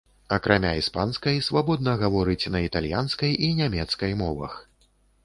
[0.35, 4.57] Акрамя іспанскай, свабодна гаворыць на італьянскай і нямецкай мовах.